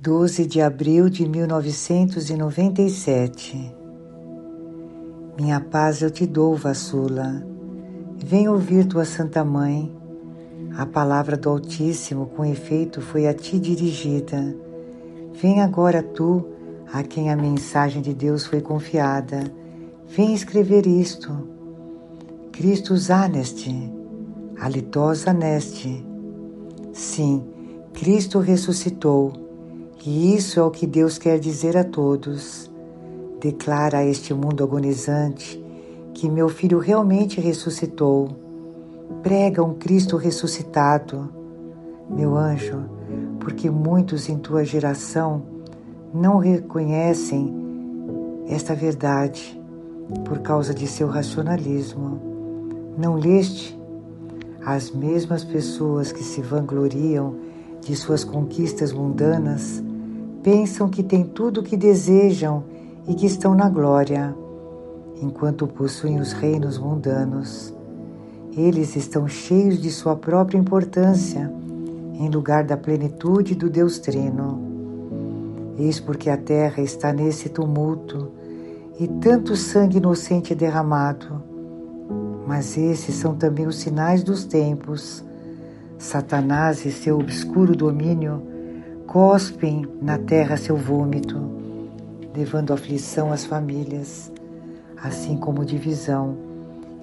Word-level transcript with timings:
12 0.00 0.46
de 0.46 0.60
abril 0.60 1.08
de 1.08 1.28
1997. 1.28 3.74
Minha 5.36 5.60
paz 5.60 6.02
eu 6.02 6.10
te 6.10 6.24
dou, 6.24 6.54
Vassula. 6.54 7.44
Vem 8.16 8.48
ouvir 8.48 8.86
tua 8.86 9.04
Santa 9.04 9.44
Mãe. 9.44 9.92
A 10.76 10.86
palavra 10.86 11.36
do 11.36 11.50
Altíssimo, 11.50 12.26
com 12.26 12.44
efeito, 12.44 13.00
foi 13.00 13.26
a 13.26 13.34
ti 13.34 13.58
dirigida. 13.58 14.54
Vem 15.32 15.62
agora 15.62 16.00
tu, 16.00 16.46
a 16.92 17.02
quem 17.02 17.32
a 17.32 17.36
mensagem 17.36 18.00
de 18.00 18.14
Deus 18.14 18.46
foi 18.46 18.60
confiada. 18.60 19.52
Vem 20.06 20.32
escrever 20.32 20.86
isto. 20.86 21.32
Christus 22.52 23.10
anesti, 23.10 23.92
alitos 24.60 25.26
anesti. 25.26 26.06
Sim, 26.92 27.44
Cristo 27.92 28.38
ressuscitou 28.38 29.47
e 30.04 30.34
isso 30.34 30.60
é 30.60 30.62
o 30.62 30.70
que 30.70 30.86
Deus 30.86 31.18
quer 31.18 31.38
dizer 31.38 31.76
a 31.76 31.84
todos. 31.84 32.70
Declara 33.40 33.98
a 33.98 34.04
este 34.04 34.32
mundo 34.32 34.62
agonizante 34.62 35.62
que 36.14 36.28
meu 36.28 36.48
filho 36.48 36.78
realmente 36.78 37.40
ressuscitou. 37.40 38.28
Prega 39.22 39.62
um 39.62 39.74
Cristo 39.74 40.16
ressuscitado, 40.16 41.28
meu 42.08 42.36
anjo, 42.36 42.84
porque 43.40 43.70
muitos 43.70 44.28
em 44.28 44.38
tua 44.38 44.64
geração 44.64 45.42
não 46.12 46.38
reconhecem 46.38 47.54
esta 48.48 48.74
verdade 48.74 49.60
por 50.24 50.38
causa 50.38 50.72
de 50.72 50.86
seu 50.86 51.08
racionalismo. 51.08 52.20
Não 52.96 53.14
leste? 53.14 53.78
As 54.64 54.90
mesmas 54.90 55.44
pessoas 55.44 56.12
que 56.12 56.22
se 56.22 56.40
vangloriam 56.40 57.36
de 57.80 57.94
suas 57.96 58.24
conquistas 58.24 58.92
mundanas 58.92 59.82
pensam 60.42 60.88
que 60.88 61.02
têm 61.02 61.24
tudo 61.24 61.60
o 61.60 61.62
que 61.62 61.76
desejam 61.76 62.64
e 63.06 63.14
que 63.14 63.26
estão 63.26 63.54
na 63.54 63.68
glória, 63.68 64.34
enquanto 65.20 65.66
possuem 65.66 66.20
os 66.20 66.32
reinos 66.32 66.78
mundanos. 66.78 67.74
Eles 68.56 68.96
estão 68.96 69.28
cheios 69.28 69.80
de 69.80 69.90
sua 69.90 70.16
própria 70.16 70.58
importância, 70.58 71.52
em 72.14 72.28
lugar 72.28 72.64
da 72.64 72.76
plenitude 72.76 73.54
do 73.54 73.70
Deus 73.70 73.98
Trino. 73.98 74.66
Eis 75.78 76.00
porque 76.00 76.28
a 76.28 76.36
terra 76.36 76.82
está 76.82 77.12
nesse 77.12 77.48
tumulto 77.48 78.32
e 78.98 79.06
tanto 79.06 79.54
sangue 79.54 79.98
inocente 79.98 80.52
é 80.52 80.56
derramado. 80.56 81.40
Mas 82.46 82.76
esses 82.76 83.14
são 83.14 83.34
também 83.36 83.66
os 83.66 83.76
sinais 83.76 84.24
dos 84.24 84.44
tempos. 84.44 85.24
Satanás 85.98 86.84
e 86.84 86.90
seu 86.90 87.18
obscuro 87.18 87.76
domínio 87.76 88.42
cospem 89.08 89.88
na 90.02 90.18
terra 90.18 90.58
seu 90.58 90.76
vômito, 90.76 91.40
levando 92.36 92.74
aflição 92.74 93.32
às 93.32 93.46
famílias, 93.46 94.30
assim 95.02 95.38
como 95.38 95.64
divisão. 95.64 96.36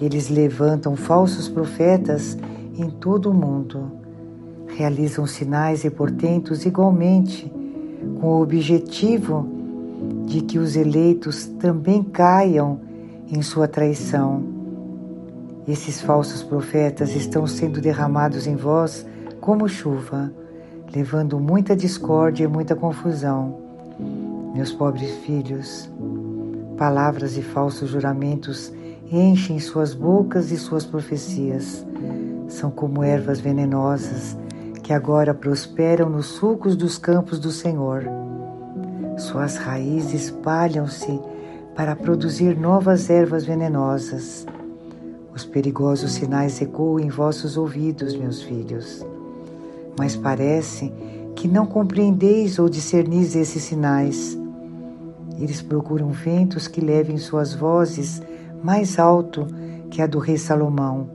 Eles 0.00 0.30
levantam 0.30 0.96
falsos 0.96 1.46
profetas 1.46 2.38
em 2.74 2.88
todo 2.88 3.28
o 3.28 3.34
mundo, 3.34 3.92
realizam 4.66 5.26
sinais 5.26 5.84
e 5.84 5.90
portentos 5.90 6.64
igualmente, 6.64 7.52
com 8.18 8.28
o 8.28 8.40
objetivo 8.40 9.46
de 10.24 10.40
que 10.40 10.58
os 10.58 10.76
eleitos 10.76 11.44
também 11.58 12.02
caiam 12.02 12.80
em 13.30 13.42
sua 13.42 13.68
traição. 13.68 14.42
Esses 15.68 16.00
falsos 16.00 16.42
profetas 16.42 17.14
estão 17.14 17.46
sendo 17.46 17.78
derramados 17.78 18.46
em 18.46 18.56
vós 18.56 19.06
como 19.38 19.68
chuva 19.68 20.32
levando 20.94 21.38
muita 21.38 21.76
discórdia 21.76 22.44
e 22.44 22.48
muita 22.48 22.74
confusão. 22.74 23.58
Meus 24.54 24.72
pobres 24.72 25.10
filhos, 25.18 25.88
palavras 26.76 27.36
e 27.36 27.42
falsos 27.42 27.90
juramentos 27.90 28.72
enchem 29.10 29.58
suas 29.60 29.94
bocas 29.94 30.50
e 30.50 30.56
suas 30.56 30.84
profecias. 30.84 31.86
São 32.48 32.70
como 32.70 33.04
ervas 33.04 33.40
venenosas 33.40 34.36
que 34.82 34.92
agora 34.92 35.32
prosperam 35.32 36.10
nos 36.10 36.26
sulcos 36.26 36.74
dos 36.74 36.98
campos 36.98 37.38
do 37.38 37.50
Senhor. 37.50 38.04
Suas 39.16 39.56
raízes 39.56 40.24
espalham-se 40.24 41.20
para 41.76 41.94
produzir 41.94 42.58
novas 42.58 43.08
ervas 43.08 43.44
venenosas. 43.44 44.44
Os 45.32 45.44
perigosos 45.44 46.12
sinais 46.12 46.60
ecoam 46.60 46.98
em 46.98 47.08
vossos 47.08 47.56
ouvidos, 47.56 48.16
meus 48.16 48.42
filhos 48.42 49.06
mas 50.00 50.16
parece 50.16 50.90
que 51.36 51.46
não 51.46 51.66
compreendeis 51.66 52.58
ou 52.58 52.70
discernis 52.70 53.36
esses 53.36 53.62
sinais. 53.64 54.34
Eles 55.38 55.60
procuram 55.60 56.08
ventos 56.08 56.66
que 56.66 56.80
levem 56.80 57.18
suas 57.18 57.54
vozes 57.54 58.22
mais 58.64 58.98
alto 58.98 59.46
que 59.90 60.00
a 60.00 60.06
do 60.06 60.18
rei 60.18 60.38
Salomão, 60.38 61.10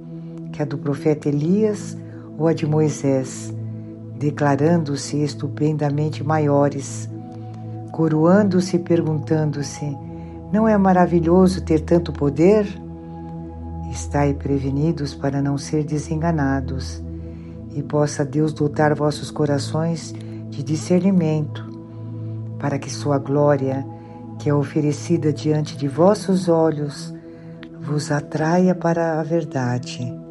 que 0.51 0.61
a 0.61 0.65
do 0.65 0.77
profeta 0.77 1.27
Elias 1.27 1.97
ou 2.37 2.47
a 2.47 2.53
de 2.53 2.67
Moisés, 2.67 3.51
declarando-se 4.19 5.17
estupendamente 5.23 6.23
maiores, 6.23 7.09
coroando-se 7.91 8.75
e 8.75 8.79
perguntando-se: 8.79 9.97
Não 10.53 10.67
é 10.67 10.77
maravilhoso 10.77 11.65
ter 11.65 11.79
tanto 11.79 12.13
poder? 12.13 12.67
Estai 13.91 14.35
prevenidos 14.35 15.15
para 15.15 15.41
não 15.41 15.57
ser 15.57 15.83
desenganados 15.83 17.03
e 17.75 17.83
possa 17.83 18.23
Deus 18.23 18.53
dotar 18.53 18.95
vossos 18.95 19.29
corações 19.29 20.13
de 20.49 20.63
discernimento, 20.63 21.63
para 22.57 22.79
que 22.79 22.89
Sua 22.89 23.19
glória, 23.19 23.85
que 24.39 24.49
é 24.49 24.53
oferecida 24.53 25.31
diante 25.33 25.75
de 25.75 25.87
vossos 25.87 26.47
olhos, 26.47 27.13
vos 27.81 28.11
atraia 28.11 28.73
para 28.73 29.19
a 29.19 29.23
verdade. 29.23 30.24